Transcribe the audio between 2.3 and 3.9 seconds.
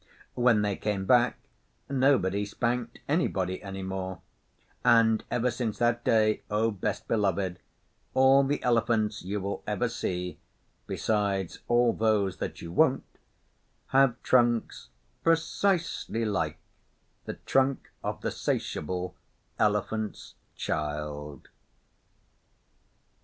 spanked anybody any